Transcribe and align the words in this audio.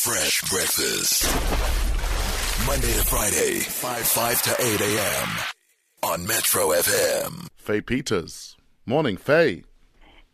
Fresh 0.00 0.40
breakfast. 0.50 1.24
Monday 2.66 2.90
to 2.94 3.04
Friday, 3.04 3.58
5 3.58 3.98
5 3.98 4.42
to 4.44 4.56
8 4.58 4.80
a.m. 4.80 5.28
on 6.02 6.26
Metro 6.26 6.68
FM. 6.68 7.48
Faye 7.58 7.82
Peters. 7.82 8.56
Morning, 8.86 9.18
Faye. 9.18 9.62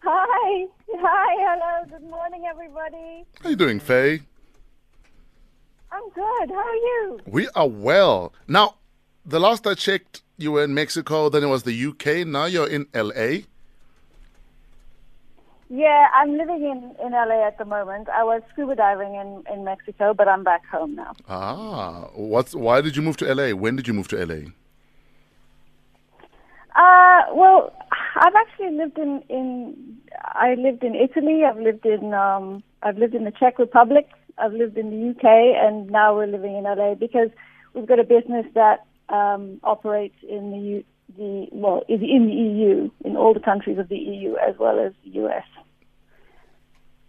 Hi. 0.04 0.66
Hi. 0.94 1.34
Hello. 1.48 1.98
Good 1.98 2.08
morning, 2.08 2.44
everybody. 2.48 3.24
How 3.42 3.48
you 3.50 3.56
doing, 3.56 3.80
Faye? 3.80 4.20
I'm 5.90 6.10
good. 6.10 6.50
How 6.50 6.58
are 6.58 6.74
you? 6.76 7.20
We 7.26 7.48
are 7.56 7.68
well. 7.68 8.32
Now, 8.46 8.76
the 9.24 9.40
last 9.40 9.66
I 9.66 9.74
checked, 9.74 10.22
you 10.38 10.52
were 10.52 10.62
in 10.62 10.74
Mexico, 10.74 11.28
then 11.28 11.42
it 11.42 11.48
was 11.48 11.64
the 11.64 11.86
UK, 11.86 12.24
now 12.24 12.44
you're 12.44 12.68
in 12.68 12.86
LA. 12.94 13.38
Yeah, 15.68 16.06
I'm 16.14 16.36
living 16.36 16.62
in, 16.62 17.04
in 17.04 17.12
LA 17.12 17.44
at 17.44 17.58
the 17.58 17.64
moment. 17.64 18.08
I 18.08 18.22
was 18.22 18.42
scuba 18.52 18.76
diving 18.76 19.14
in, 19.14 19.42
in 19.52 19.64
Mexico, 19.64 20.14
but 20.14 20.28
I'm 20.28 20.44
back 20.44 20.64
home 20.66 20.94
now. 20.94 21.12
Ah, 21.28 22.08
what's 22.14 22.54
why 22.54 22.80
did 22.80 22.96
you 22.96 23.02
move 23.02 23.16
to 23.18 23.34
LA? 23.34 23.50
When 23.50 23.74
did 23.74 23.88
you 23.88 23.94
move 23.94 24.06
to 24.08 24.24
LA? 24.24 24.50
Uh, 26.76 27.22
well, 27.34 27.72
I've 28.16 28.34
actually 28.34 28.76
lived 28.76 28.98
in, 28.98 29.22
in 29.28 29.98
I 30.22 30.54
lived 30.54 30.84
in 30.84 30.94
Italy. 30.94 31.42
I've 31.44 31.58
lived 31.58 31.84
in 31.84 32.14
um, 32.14 32.62
I've 32.82 32.98
lived 32.98 33.14
in 33.14 33.24
the 33.24 33.32
Czech 33.32 33.58
Republic. 33.58 34.08
I've 34.38 34.52
lived 34.52 34.78
in 34.78 34.90
the 34.90 35.10
UK, 35.10 35.24
and 35.24 35.90
now 35.90 36.14
we're 36.14 36.26
living 36.26 36.56
in 36.56 36.64
LA 36.64 36.94
because 36.94 37.30
we've 37.74 37.86
got 37.86 37.98
a 37.98 38.04
business 38.04 38.46
that 38.54 38.86
um, 39.08 39.58
operates 39.64 40.16
in 40.28 40.52
the 40.52 40.58
U, 40.58 40.84
the 41.16 41.48
well 41.52 41.82
is 41.88 42.00
in 42.02 42.26
the 42.26 42.32
EU 42.32 42.90
in 43.04 43.16
all 43.16 43.34
the 43.34 43.40
countries 43.40 43.78
of 43.78 43.88
the 43.88 43.96
EU 43.96 44.36
as 44.36 44.56
well 44.58 44.78
as 44.78 44.92
the 45.04 45.10
US. 45.22 45.44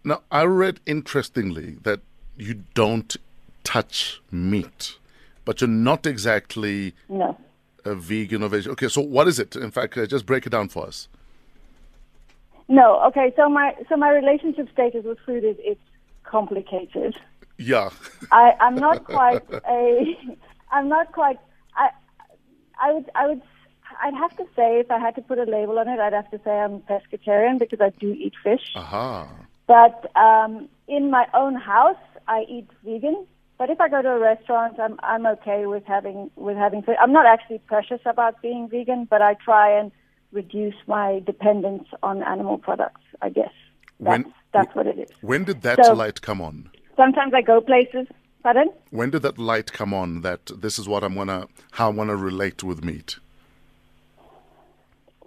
Now, 0.08 0.22
I 0.30 0.44
read 0.44 0.80
interestingly 0.86 1.76
that 1.82 2.00
you 2.38 2.62
don't 2.72 3.14
touch 3.62 4.22
meat, 4.30 4.96
but 5.44 5.60
you're 5.60 5.68
not 5.68 6.06
exactly 6.06 6.94
No. 7.10 7.36
a 7.84 7.94
vegan 7.94 8.42
or 8.42 8.48
vegetarian. 8.48 8.72
Okay, 8.72 8.88
so 8.88 9.02
what 9.02 9.28
is 9.28 9.38
it? 9.38 9.54
In 9.54 9.70
fact, 9.70 9.96
just 10.08 10.24
break 10.24 10.46
it 10.46 10.50
down 10.50 10.68
for 10.70 10.86
us. 10.86 11.08
No, 12.68 13.02
okay. 13.08 13.34
So 13.36 13.50
my 13.50 13.74
so 13.90 13.98
my 13.98 14.10
relationship 14.10 14.70
status 14.72 15.04
with 15.04 15.18
food 15.26 15.44
is 15.44 15.56
it's 15.58 15.86
complicated. 16.24 17.14
Yeah. 17.58 17.90
I 18.32 18.54
I'm 18.60 18.76
not 18.76 19.04
quite 19.04 19.42
a 19.66 20.16
I'm 20.72 20.88
not 20.88 21.12
quite 21.12 21.38
I 21.76 21.90
I 22.80 22.92
would 22.92 23.10
I 23.14 23.26
would 23.26 23.42
I'd 24.02 24.14
have 24.14 24.34
to 24.38 24.44
say 24.56 24.80
if 24.80 24.90
I 24.90 24.98
had 24.98 25.14
to 25.16 25.22
put 25.22 25.38
a 25.38 25.44
label 25.44 25.78
on 25.78 25.88
it 25.88 25.98
I'd 25.98 26.12
have 26.14 26.30
to 26.30 26.40
say 26.44 26.50
I'm 26.50 26.80
pescatarian 26.80 27.58
because 27.58 27.80
I 27.82 27.90
do 27.90 28.12
eat 28.12 28.34
fish. 28.42 28.72
Aha. 28.74 29.28
But 29.68 30.10
um, 30.16 30.68
in 30.88 31.10
my 31.10 31.26
own 31.34 31.54
house 31.54 32.02
I 32.26 32.44
eat 32.48 32.68
vegan. 32.84 33.26
But 33.58 33.70
if 33.70 33.80
I 33.80 33.88
go 33.88 34.00
to 34.02 34.08
a 34.08 34.18
restaurant, 34.18 34.78
I'm 34.80 34.98
I'm 35.02 35.26
okay 35.26 35.66
with 35.66 35.84
having 35.84 36.30
with 36.36 36.56
having 36.56 36.82
fish. 36.82 36.96
I'm 37.00 37.12
not 37.12 37.26
actually 37.26 37.58
precious 37.72 38.00
about 38.06 38.40
being 38.42 38.68
vegan, 38.68 39.06
but 39.10 39.20
I 39.22 39.34
try 39.34 39.66
and 39.78 39.90
reduce 40.32 40.74
my 40.86 41.20
dependence 41.26 41.86
on 42.02 42.22
animal 42.22 42.58
products. 42.58 43.00
I 43.22 43.28
guess 43.30 43.52
that's 44.00 44.24
When- 44.24 44.34
that's 44.52 44.74
what 44.74 44.86
it 44.86 44.98
is. 44.98 45.10
When 45.20 45.44
did 45.44 45.62
that 45.62 45.84
So- 45.84 45.92
light 45.94 46.20
come 46.22 46.40
on? 46.40 46.70
Sometimes 46.96 47.32
I 47.34 47.42
go 47.42 47.60
places. 47.60 48.06
Pardon? 48.42 48.70
When 48.90 49.10
did 49.10 49.22
that 49.22 49.38
light 49.38 49.72
come 49.72 49.92
on 49.92 50.22
that 50.22 50.46
this 50.64 50.78
is 50.78 50.88
what 50.88 51.02
I'm 51.04 51.14
gonna 51.14 51.48
how 51.72 51.88
I'm 51.90 51.96
gonna 51.96 52.16
relate 52.16 52.62
with 52.62 52.84
meat? 52.84 53.18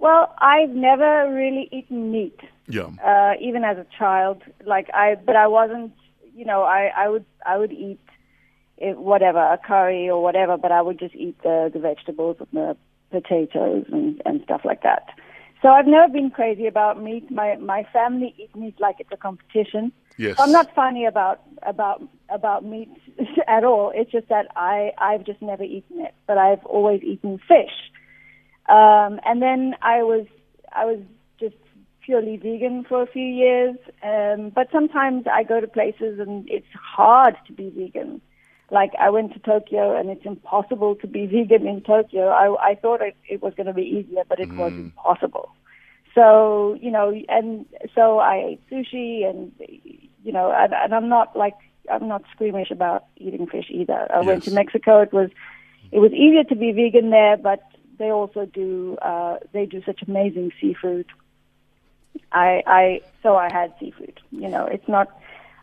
Well, 0.01 0.33
I've 0.39 0.71
never 0.71 1.31
really 1.31 1.69
eaten 1.71 2.11
meat, 2.11 2.39
Yeah. 2.67 2.89
uh, 3.05 3.33
even 3.39 3.63
as 3.63 3.77
a 3.77 3.85
child. 3.97 4.41
Like 4.65 4.89
I, 4.93 5.15
but 5.15 5.35
I 5.35 5.47
wasn't. 5.47 5.93
You 6.35 6.45
know, 6.45 6.63
I 6.63 6.91
I 6.97 7.07
would 7.07 7.25
I 7.45 7.57
would 7.59 7.71
eat 7.71 7.99
it, 8.77 8.97
whatever 8.97 9.37
a 9.39 9.59
curry 9.59 10.09
or 10.09 10.21
whatever, 10.23 10.57
but 10.57 10.71
I 10.71 10.81
would 10.81 10.97
just 10.97 11.13
eat 11.15 11.37
the 11.43 11.69
the 11.71 11.79
vegetables 11.79 12.37
and 12.39 12.49
the 12.51 12.75
potatoes 13.11 13.85
and 13.91 14.19
and 14.25 14.41
stuff 14.43 14.61
like 14.65 14.81
that. 14.81 15.03
So 15.61 15.67
I've 15.69 15.85
never 15.85 16.11
been 16.11 16.31
crazy 16.31 16.65
about 16.65 17.01
meat. 17.01 17.29
My 17.29 17.57
my 17.57 17.83
family 17.93 18.33
eat 18.39 18.55
meat 18.55 18.75
like 18.79 18.95
it's 18.99 19.11
a 19.11 19.17
competition. 19.17 19.91
Yes. 20.17 20.35
I'm 20.39 20.51
not 20.51 20.73
funny 20.73 21.05
about 21.05 21.41
about 21.61 22.01
about 22.29 22.65
meat 22.65 22.89
at 23.47 23.63
all. 23.63 23.91
It's 23.93 24.11
just 24.11 24.29
that 24.29 24.47
I 24.55 24.93
I've 24.97 25.25
just 25.25 25.43
never 25.43 25.63
eaten 25.63 26.01
it, 26.07 26.15
but 26.25 26.39
I've 26.39 26.65
always 26.65 27.03
eaten 27.03 27.37
fish. 27.47 27.75
Um, 28.71 29.19
and 29.25 29.41
then 29.41 29.75
I 29.81 30.01
was 30.01 30.25
I 30.71 30.85
was 30.85 30.99
just 31.39 31.55
purely 32.05 32.37
vegan 32.37 32.85
for 32.87 33.01
a 33.01 33.05
few 33.05 33.25
years. 33.25 33.75
Um, 34.01 34.49
but 34.55 34.69
sometimes 34.71 35.25
I 35.31 35.43
go 35.43 35.59
to 35.59 35.67
places 35.67 36.19
and 36.19 36.49
it's 36.49 36.73
hard 36.73 37.35
to 37.47 37.53
be 37.53 37.69
vegan. 37.69 38.21
Like 38.71 38.91
I 38.97 39.09
went 39.09 39.33
to 39.33 39.39
Tokyo 39.39 39.99
and 39.99 40.09
it's 40.09 40.25
impossible 40.25 40.95
to 40.95 41.07
be 41.07 41.25
vegan 41.33 41.67
in 41.67 41.81
Tokyo. 41.81 42.29
I, 42.29 42.71
I 42.71 42.75
thought 42.75 43.01
it, 43.01 43.17
it 43.27 43.41
was 43.41 43.53
going 43.55 43.67
to 43.67 43.73
be 43.73 43.83
easier, 43.83 44.23
but 44.29 44.39
it 44.39 44.53
was 44.53 44.71
impossible. 44.71 45.49
So 46.15 46.77
you 46.81 46.91
know, 46.91 47.13
and 47.27 47.65
so 47.95 48.19
I 48.19 48.35
ate 48.51 48.69
sushi, 48.69 49.29
and 49.29 49.51
you 50.23 50.31
know, 50.33 50.51
and, 50.51 50.73
and 50.73 50.93
I'm 50.93 51.07
not 51.07 51.37
like 51.37 51.55
I'm 51.89 52.07
not 52.07 52.23
squeamish 52.33 52.69
about 52.69 53.05
eating 53.17 53.47
fish 53.47 53.67
either. 53.69 54.07
I 54.13 54.19
went 54.21 54.43
to 54.43 54.51
Mexico. 54.51 55.01
It 55.01 55.13
was 55.13 55.29
it 55.91 55.99
was 55.99 56.11
easier 56.11 56.43
to 56.43 56.55
be 56.55 56.73
vegan 56.73 57.11
there, 57.11 57.37
but 57.37 57.61
they 58.01 58.09
also 58.11 58.45
do 58.45 58.97
uh, 59.01 59.37
they 59.53 59.65
do 59.67 59.81
such 59.85 60.01
amazing 60.07 60.51
seafood. 60.59 61.05
I 62.31 62.63
I 62.65 63.01
so 63.21 63.35
I 63.35 63.47
had 63.51 63.73
seafood. 63.79 64.19
You 64.31 64.49
know, 64.49 64.65
it's 64.65 64.87
not 64.87 65.07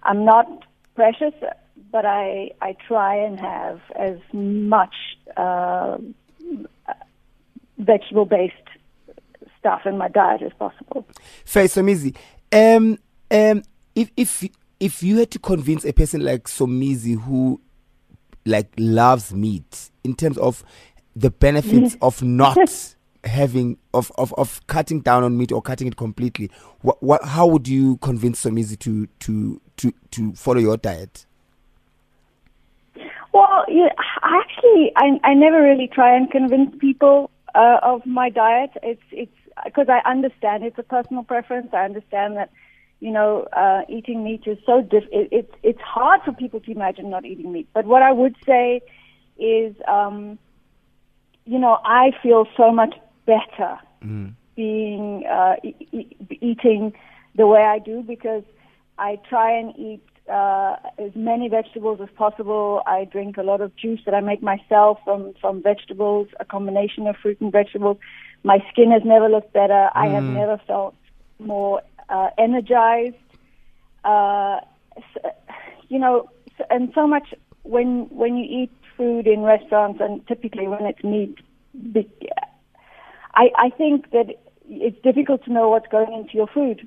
I'm 0.05 0.25
not 0.25 0.47
precious, 0.95 1.35
but 1.91 2.05
I 2.07 2.53
I 2.63 2.77
try 2.87 3.17
and 3.17 3.41
have 3.41 3.81
as 3.97 4.19
much 4.33 4.95
uh, 5.37 5.99
vegetable 7.79 8.25
based 8.25 8.55
stuff 9.59 9.83
in 9.85 9.99
my 9.99 10.09
diet 10.09 10.43
as 10.43 10.53
possible. 10.53 11.05
Faye 11.45 11.67
Somizi, 11.67 12.15
um, 12.53 12.99
um, 13.33 13.65
if 13.97 14.13
if 14.17 14.45
if 14.79 15.03
you 15.03 15.17
had 15.19 15.33
to 15.33 15.41
convince 15.41 15.85
a 15.85 15.93
person 15.93 16.25
like 16.25 16.45
Somizi 16.45 17.21
who 17.21 17.61
like 18.47 18.73
loves 18.79 19.35
meat 19.35 19.91
in 20.05 20.15
terms 20.15 20.39
of 20.39 20.63
the 21.17 21.31
benefits 21.31 21.97
of 22.01 22.23
not 22.23 22.59
having 23.25 23.77
of, 23.93 24.13
of 24.17 24.33
of 24.35 24.65
cutting 24.69 25.01
down 25.01 25.25
on 25.25 25.37
meat 25.37 25.53
or 25.53 25.61
cutting 25.61 25.87
it 25.87 25.97
completely, 25.97 26.51
what 26.81 27.03
what 27.03 27.25
how 27.25 27.47
would 27.47 27.67
you 27.69 27.97
convince 27.99 28.45
Somizi 28.45 28.79
to 28.79 29.07
to 29.21 29.61
to 29.77 29.93
to 30.13 30.33
follow 30.35 30.61
your 30.61 30.77
diet? 30.77 31.27
Well, 33.33 33.65
yeah, 33.69 33.91
I 34.23 34.41
actually, 34.43 34.93
I, 34.97 35.21
I 35.23 35.35
never 35.35 35.63
really 35.63 35.87
try 35.87 36.17
and 36.17 36.31
convince 36.31 36.75
people 36.79 37.31
uh, 37.55 37.79
of 37.83 38.05
my 38.07 38.31
diet. 38.31 38.71
It's 38.83 39.03
it's 39.13 39.33
because 39.65 39.87
I 39.89 40.01
understand 40.09 40.65
it's 40.65 40.79
a 40.79 40.83
personal 40.83 41.25
preference. 41.25 41.69
I 41.73 41.85
understand 41.85 42.37
that 42.37 42.51
you 43.01 43.11
know 43.11 43.47
uh, 43.53 43.83
eating 43.89 44.25
meat 44.25 44.43
is 44.47 44.59
so 44.65 44.81
diff. 44.81 45.05
It, 45.13 45.29
it's 45.31 45.53
it's 45.63 45.81
hard 45.81 46.23
for 46.25 46.33
people 46.33 46.61
to 46.61 46.71
imagine 46.71 47.11
not 47.11 47.25
eating 47.25 47.53
meat. 47.53 47.69
But 47.75 47.85
what 47.85 48.03
I 48.03 48.13
would 48.13 48.35
say 48.47 48.81
is, 49.39 49.75
um, 49.87 50.39
you 51.49 51.59
know, 51.59 51.79
I 51.85 52.11
feel 52.23 52.47
so 52.57 52.71
much 52.73 52.95
better 53.27 53.73
being 54.55 55.25
uh, 55.27 55.55
e- 55.65 55.89
e- 55.93 56.17
eating 56.51 56.93
the 57.37 57.47
way 57.47 57.63
I 57.63 57.79
do 57.79 58.03
because 58.03 58.45
I 58.99 59.19
try 59.29 59.51
and 59.61 59.69
eat 59.79 60.03
uh, 60.31 60.77
as 60.99 61.13
many 61.15 61.49
vegetables 61.49 62.01
as 62.03 62.09
possible. 62.17 62.83
I 62.87 63.05
drink 63.05 63.39
a 63.39 63.43
lot 63.43 63.61
of 63.63 63.75
juice 63.77 64.01
that 64.05 64.15
I 64.15 64.21
make 64.21 64.43
myself 64.43 64.99
from 65.05 65.33
from 65.41 65.63
vegetables, 65.63 66.29
a 66.39 66.45
combination 66.45 67.07
of 67.07 67.17
fruit 67.23 67.41
and 67.41 67.51
vegetables. 67.51 67.97
My 68.45 68.59
skin 68.71 68.91
has 68.97 69.03
never 69.05 69.29
looked 69.35 69.53
better. 69.55 69.83
I 69.95 70.07
have 70.17 70.25
never 70.41 70.57
felt 70.67 70.95
more 71.39 71.81
uh, 72.11 72.29
energized. 72.47 73.17
Uh, 74.05 74.59
s- 74.97 75.33
you 75.89 75.99
know, 75.99 76.29
and 76.71 76.93
so 76.95 77.07
much 77.07 77.29
when 77.63 77.91
when 78.21 78.37
you 78.37 78.47
eat 78.63 78.73
food 78.99 79.27
in 79.27 79.41
restaurants 79.43 80.01
and 80.03 80.27
typically 80.27 80.69
when 80.69 80.85
it's 80.85 81.03
meat, 81.03 81.39
I, 83.35 83.51
I 83.57 83.71
think 83.71 84.11
that 84.11 84.35
it's 84.69 85.01
difficult 85.03 85.45
to 85.45 85.53
know 85.53 85.69
what's 85.69 85.87
going 85.89 86.13
into 86.13 86.35
your 86.35 86.49
food. 86.49 86.87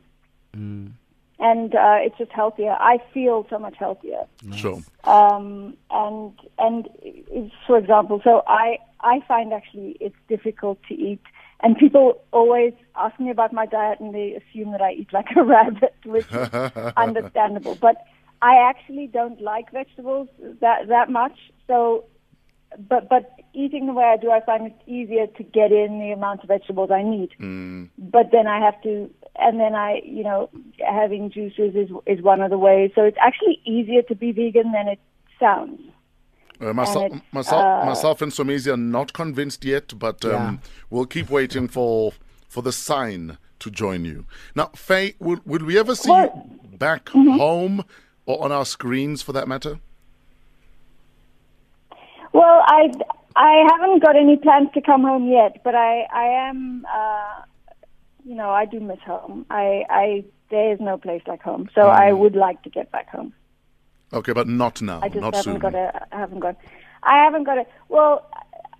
And 1.40 1.74
uh, 1.74 1.98
it's 2.02 2.18
just 2.19 2.31
healthier. 2.31 2.74
I 2.80 3.00
feel 3.13 3.48
so 3.50 3.58
much 3.58 3.75
healthier. 3.78 4.25
Sure. 4.56 4.80
Um, 5.06 5.75
and 5.90 6.34
and 6.60 6.88
it's, 7.02 7.54
for 7.66 7.78
example, 7.80 8.22
so 8.24 8.44
I 8.46 8.78
I 9.00 9.22
find 9.28 9.52
actually 9.52 9.98
it's 10.00 10.16
difficult 10.28 10.78
to 10.90 10.94
eat. 10.94 11.22
And 11.63 11.78
people 11.78 12.22
always 12.31 12.74
ask 12.96 13.19
me 13.19 13.30
about 13.31 13.54
my 13.54 13.66
diet, 13.66 14.00
and 14.00 14.13
they 14.13 14.34
assume 14.34 14.72
that 14.72 14.81
I 14.81 14.92
eat 14.92 15.13
like 15.13 15.28
a 15.36 15.44
rabbit, 15.56 15.96
which 16.06 16.31
is 16.31 16.50
understandable. 16.98 17.75
But 17.75 17.98
I 18.41 18.55
actually 18.69 19.07
don't 19.07 19.39
like 19.41 19.71
vegetables 19.71 20.27
that 20.61 20.88
that 20.88 21.09
much. 21.09 21.38
So, 21.67 22.05
but 22.89 23.09
but 23.09 23.31
eating 23.53 23.85
the 23.88 23.93
way 23.93 24.05
I 24.05 24.17
do, 24.17 24.31
I 24.31 24.41
find 24.41 24.67
it 24.67 24.75
easier 24.88 25.27
to 25.27 25.43
get 25.43 25.71
in 25.71 25.99
the 25.99 26.11
amount 26.11 26.41
of 26.43 26.47
vegetables 26.47 26.89
I 26.91 27.03
need. 27.03 27.29
But 27.97 28.31
then 28.31 28.47
I 28.47 28.59
have 28.59 28.81
to 28.83 29.09
and 29.38 29.59
then 29.59 29.75
I, 29.75 30.01
you 30.03 30.23
know, 30.23 30.49
having 30.85 31.31
juices 31.31 31.75
is 31.75 31.89
is 32.05 32.21
one 32.23 32.41
of 32.41 32.49
the 32.49 32.57
ways. 32.57 32.91
So 32.95 33.03
it's 33.03 33.17
actually 33.21 33.59
easier 33.65 34.01
to 34.03 34.15
be 34.15 34.31
vegan 34.31 34.71
than 34.71 34.88
it 34.88 34.99
sounds. 35.39 35.79
Uh, 36.59 36.73
myself, 36.73 37.05
And 37.05 37.15
it's, 37.15 37.33
myself, 37.33 37.63
uh, 37.63 37.85
myself 37.85 38.21
and 38.21 38.31
Somizi 38.31 38.71
are 38.71 38.77
not 38.77 39.13
convinced 39.13 39.65
yet, 39.65 39.97
but 39.97 40.23
um, 40.25 40.31
Yeah. 40.31 40.57
we'll 40.91 41.05
keep 41.07 41.29
waiting 41.29 41.67
for 41.67 42.13
for 42.47 42.61
the 42.61 42.71
sign 42.71 43.38
to 43.59 43.71
join 43.71 44.03
you. 44.05 44.25
Now, 44.55 44.69
Faye, 44.75 45.13
will, 45.19 45.39
will 45.45 45.65
we 45.65 45.79
ever 45.79 45.95
see 45.95 46.09
Well- 46.11 46.47
you 46.71 46.77
back 46.77 47.05
Mm-hmm. 47.05 47.38
home 47.38 47.83
or 48.31 48.44
on 48.44 48.51
our 48.51 48.66
screens 48.66 49.22
for 49.22 49.33
that 49.33 49.48
matter? 49.48 49.80
Well, 52.33 52.62
I 52.66 52.92
I 53.36 53.66
haven't 53.72 54.01
got 54.01 54.16
any 54.16 54.38
plans 54.38 54.69
to 54.74 54.81
come 54.81 55.04
home 55.04 55.30
yet, 55.30 55.62
but 55.63 55.75
I 55.75 56.07
I 56.13 56.25
am 56.50 56.86
uh, 56.86 57.42
you 58.25 58.36
know 58.36 58.50
I 58.51 58.66
do 58.66 58.80
miss 58.80 59.00
home. 59.06 59.45
I 59.50 59.83
I 59.89 60.25
there 60.50 60.72
is 60.74 60.80
no 60.80 60.98
place 60.98 61.22
like 61.28 61.42
home, 61.42 61.69
so 61.75 61.81
I 61.88 62.12
would 62.13 62.36
like 62.36 62.62
to 62.63 62.69
get 62.69 62.92
back 62.92 63.10
home. 63.10 63.33
Okay, 64.13 64.34
but 64.34 64.48
not 64.48 64.81
now, 64.81 65.00
I 65.01 65.07
just 65.07 65.22
not 65.22 65.36
haven't 65.36 65.54
soon. 65.54 65.60
got 65.60 65.75
a 65.75 66.07
I 66.12 66.19
haven't 66.19 66.39
got 66.39 66.56
I 67.04 67.24
haven't 67.24 67.44
got 67.44 67.57
it. 67.57 67.68
Well, 67.89 68.30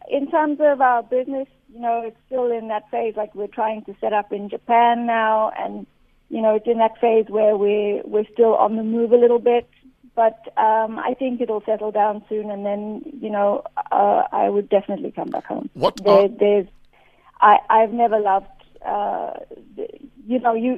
in 0.10 0.30
terms 0.30 0.60
of 0.62 0.82
our 0.82 1.04
business, 1.04 1.48
you 1.74 1.80
know, 1.80 2.04
it's 2.06 2.18
still 2.26 2.52
in 2.52 2.68
that 2.68 2.90
phase. 2.92 3.16
Like 3.16 3.34
we're 3.36 3.48
trying 3.48 3.84
to 3.86 3.96
set 4.02 4.14
up 4.14 4.32
in 4.32 4.50
Japan 4.50 5.06
now, 5.06 5.52
and 5.58 5.88
you 6.36 6.42
know, 6.42 6.56
it's 6.56 6.68
in 6.74 6.78
that 6.80 6.96
phase 7.04 7.26
where 7.38 7.56
we're, 7.64 8.02
we're 8.14 8.30
still 8.34 8.54
on 8.56 8.72
the 8.78 8.84
move 8.96 9.12
a 9.12 9.18
little 9.24 9.40
bit. 9.40 9.66
But 10.16 10.40
um, 10.58 11.00
I 11.00 11.14
think 11.18 11.40
it'll 11.42 11.64
settle 11.72 11.92
down 11.92 12.24
soon, 12.30 12.52
and 12.52 12.66
then 12.66 13.02
you 13.24 13.30
know, 13.30 13.64
uh, 14.00 14.24
I 14.32 14.50
would 14.50 14.68
definitely 14.78 15.12
come 15.12 15.30
back 15.30 15.46
home. 15.46 15.70
What 15.74 15.96
There, 16.04 16.26
are- 16.26 16.28
there's, 16.28 16.68
I 17.40 17.54
I've 17.70 17.94
never 17.94 18.20
loved. 18.20 18.48
Uh, 18.86 19.34
you 20.28 20.40
know, 20.40 20.54
you 20.66 20.72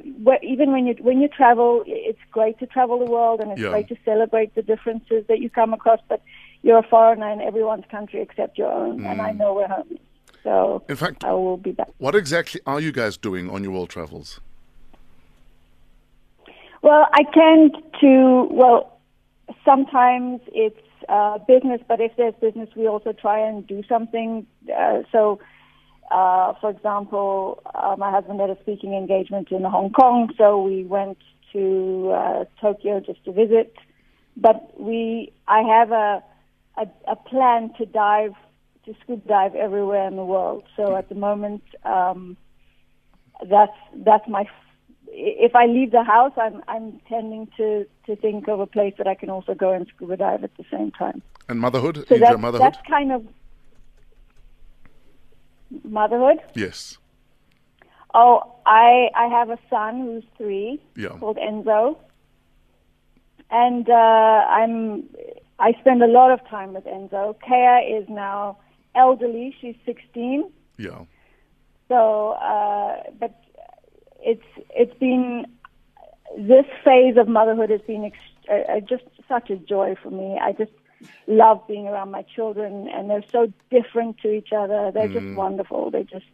even 0.54 0.70
when 0.74 0.86
you 0.86 0.94
when 1.08 1.20
you 1.22 1.28
travel, 1.40 1.82
it's 1.86 2.24
great 2.30 2.56
to 2.60 2.66
travel 2.66 2.96
the 3.04 3.10
world, 3.16 3.40
and 3.40 3.50
it's 3.52 3.60
Yeah. 3.60 3.70
great 3.70 3.88
to 3.88 3.96
celebrate 4.04 4.54
the 4.54 4.62
differences 4.62 5.26
that 5.28 5.38
you 5.40 5.50
come 5.50 5.72
across. 5.78 6.00
But 6.08 6.20
you're 6.62 6.78
a 6.78 6.88
foreigner 6.94 7.30
in 7.30 7.40
everyone's 7.40 7.86
country 7.90 8.20
except 8.20 8.56
your 8.56 8.70
own, 8.70 9.04
and 9.04 9.20
I 9.20 9.32
know 9.32 9.52
where 9.54 9.68
home. 9.68 9.98
So 10.44 10.82
In 10.88 10.96
fact, 10.96 11.24
I 11.24 11.32
will 11.32 11.56
be 11.56 11.72
back. 11.72 11.88
what 11.98 12.14
exactly 12.14 12.60
are 12.66 12.80
you 12.86 12.92
guys 12.92 13.16
doing 13.16 13.50
on 13.50 13.64
your 13.64 13.72
world 13.72 13.88
travels? 13.90 14.40
Well, 16.84 17.08
I 17.14 17.22
tend 17.32 17.82
to, 18.02 18.46
well, 18.50 19.00
sometimes 19.64 20.42
it's 20.48 20.76
uh, 21.08 21.38
business, 21.48 21.80
but 21.88 21.98
if 22.02 22.12
there's 22.18 22.34
business, 22.42 22.68
we 22.76 22.86
also 22.86 23.14
try 23.14 23.38
and 23.38 23.66
do 23.66 23.82
something. 23.88 24.46
Uh, 24.68 24.98
so, 25.10 25.40
uh, 26.10 26.52
for 26.60 26.68
example, 26.68 27.62
uh, 27.74 27.96
my 27.96 28.10
husband 28.10 28.38
had 28.38 28.50
a 28.50 28.58
speaking 28.60 28.92
engagement 28.92 29.50
in 29.50 29.62
Hong 29.64 29.92
Kong, 29.92 30.28
so 30.36 30.60
we 30.60 30.84
went 30.84 31.16
to 31.54 32.12
uh, 32.14 32.44
Tokyo 32.60 33.00
just 33.00 33.24
to 33.24 33.32
visit. 33.32 33.74
But 34.36 34.78
we, 34.78 35.32
I 35.48 35.62
have 35.62 35.90
a, 35.90 36.22
a, 36.76 36.86
a 37.08 37.16
plan 37.16 37.72
to 37.78 37.86
dive, 37.86 38.34
to 38.84 38.94
scuba 39.02 39.26
dive 39.26 39.54
everywhere 39.54 40.06
in 40.06 40.16
the 40.16 40.24
world. 40.24 40.64
So 40.76 40.96
at 40.96 41.08
the 41.08 41.14
moment, 41.14 41.62
um, 41.84 42.36
that's 43.48 43.72
that's 43.96 44.28
my 44.28 44.46
if 45.16 45.54
I 45.54 45.66
leave 45.66 45.92
the 45.92 46.02
house, 46.02 46.32
I'm 46.36 46.62
I'm 46.68 47.00
tending 47.08 47.48
to 47.56 47.86
to 48.06 48.16
think 48.16 48.48
of 48.48 48.60
a 48.60 48.66
place 48.66 48.94
that 48.98 49.06
I 49.06 49.14
can 49.14 49.30
also 49.30 49.54
go 49.54 49.72
and 49.72 49.86
scuba 49.94 50.16
dive 50.16 50.44
at 50.44 50.56
the 50.56 50.64
same 50.70 50.90
time. 50.90 51.22
And 51.48 51.60
motherhood? 51.60 52.04
So 52.08 52.18
that's 52.18 52.38
motherhood? 52.40 52.60
that's 52.60 52.88
kind 52.88 53.12
of 53.12 53.26
motherhood. 55.84 56.38
Yes. 56.54 56.98
Oh, 58.12 58.54
I 58.66 59.08
I 59.16 59.26
have 59.28 59.50
a 59.50 59.58
son 59.70 60.00
who's 60.00 60.24
three, 60.36 60.80
Yeah. 60.96 61.18
called 61.18 61.36
Enzo, 61.36 61.96
and 63.50 63.88
uh, 63.88 63.92
I'm 64.58 65.04
I 65.58 65.72
spend 65.80 66.02
a 66.02 66.06
lot 66.06 66.30
of 66.30 66.46
time 66.48 66.74
with 66.74 66.84
Enzo. 66.84 67.34
Kea 67.40 67.94
is 67.98 68.08
now 68.08 68.58
elderly; 68.94 69.54
she's 69.60 69.76
16. 69.84 70.50
Yeah. 70.78 71.04
So, 71.88 72.30
uh, 72.32 73.02
but 73.20 73.43
it's 74.24 74.44
it's 74.70 74.98
been 74.98 75.46
this 76.36 76.64
phase 76.84 77.16
of 77.16 77.28
motherhood 77.28 77.70
has 77.70 77.82
been 77.82 78.04
ex- 78.04 78.16
uh, 78.50 78.72
uh, 78.72 78.80
just 78.80 79.04
such 79.28 79.50
a 79.50 79.56
joy 79.56 79.94
for 80.02 80.10
me. 80.10 80.38
I 80.40 80.52
just 80.52 80.72
love 81.26 81.60
being 81.68 81.86
around 81.86 82.10
my 82.10 82.22
children, 82.22 82.88
and 82.92 83.08
they're 83.08 83.24
so 83.30 83.52
different 83.70 84.18
to 84.18 84.32
each 84.32 84.52
other. 84.56 84.90
They're 84.92 85.08
just 85.08 85.36
wonderful. 85.36 85.90
They 85.90 86.02
just 86.04 86.26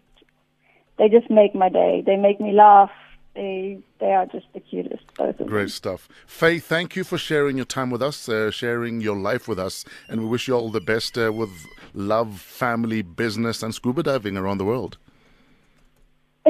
they 0.99 1.09
just 1.09 1.31
make 1.31 1.55
my 1.55 1.69
day. 1.69 2.03
They 2.05 2.17
make 2.17 2.41
me 2.41 2.53
laugh. 2.53 2.91
They 3.35 3.81
they 3.99 4.13
are 4.13 4.27
just 4.27 4.47
the 4.55 4.61
cutest, 4.61 5.05
both 5.17 5.31
of 5.31 5.39
them. 5.39 5.49
Great 5.49 5.71
stuff. 5.71 6.09
Faye, 6.27 6.59
thank 6.59 6.97
you 6.97 7.05
for 7.05 7.19
sharing 7.19 7.57
your 7.57 7.67
time 7.67 7.91
with 7.91 8.03
us, 8.03 8.29
uh, 8.29 8.51
sharing 8.51 9.01
your 9.01 9.17
life 9.17 9.47
with 9.47 9.59
us, 9.59 9.85
and 10.09 10.21
we 10.21 10.27
wish 10.27 10.49
you 10.49 10.55
all 10.55 10.71
the 10.71 10.81
best 10.81 11.17
uh, 11.19 11.33
with 11.33 11.51
love, 11.95 12.41
family, 12.41 13.03
business, 13.03 13.63
and 13.63 13.75
scuba 13.75 14.03
diving 14.03 14.37
around 14.37 14.59
the 14.59 14.65
world. 14.65 14.99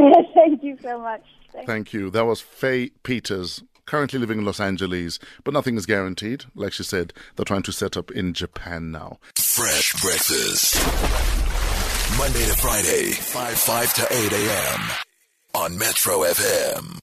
Thank 0.35 0.63
you 0.63 0.79
so 0.83 0.99
much. 0.99 1.23
Thank 1.53 1.67
Thank 1.67 1.93
you. 1.93 2.11
That 2.11 2.27
was 2.27 2.41
Faye 2.41 2.91
Peters, 3.03 3.63
currently 3.87 4.19
living 4.19 4.39
in 4.39 4.45
Los 4.45 4.61
Angeles, 4.61 5.19
but 5.45 5.55
nothing 5.55 5.77
is 5.77 5.87
guaranteed. 5.87 6.45
Like 6.55 6.73
she 6.73 6.85
said, 6.85 7.13
they're 7.37 7.45
trying 7.45 7.63
to 7.63 7.73
set 7.73 7.97
up 7.97 8.11
in 8.11 8.35
Japan 8.35 8.93
now. 8.93 9.19
Fresh 9.37 10.01
breakfast. 10.01 10.77
Monday 12.19 12.45
to 12.45 12.57
Friday, 12.57 13.13
5 13.13 13.59
5 13.59 13.95
to 13.95 14.07
8 14.11 14.33
a.m. 14.33 14.81
on 15.55 15.79
Metro 15.79 16.19
FM. 16.21 16.97